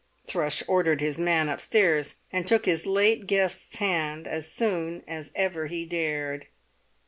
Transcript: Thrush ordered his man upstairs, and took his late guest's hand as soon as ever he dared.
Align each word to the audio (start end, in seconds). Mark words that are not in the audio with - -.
Thrush 0.25 0.63
ordered 0.67 0.99
his 0.99 1.19
man 1.19 1.47
upstairs, 1.47 2.15
and 2.31 2.47
took 2.47 2.65
his 2.65 2.87
late 2.87 3.27
guest's 3.27 3.75
hand 3.75 4.27
as 4.27 4.51
soon 4.51 5.03
as 5.07 5.29
ever 5.35 5.67
he 5.67 5.85
dared. 5.85 6.47